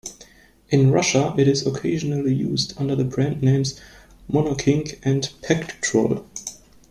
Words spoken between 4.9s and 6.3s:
and Pektrol.